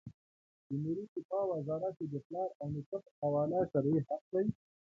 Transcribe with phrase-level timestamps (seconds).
[0.67, 4.45] د ملي دفاع وزارت یې د پلار او نیکه په قواله شرعي حق دی.